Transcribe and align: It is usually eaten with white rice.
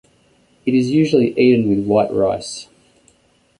It 0.65 0.73
is 0.73 0.89
usually 0.89 1.31
eaten 1.39 1.69
with 1.69 1.85
white 1.85 2.11
rice. 2.11 2.69